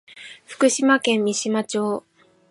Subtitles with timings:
[0.47, 2.03] 福島県三島町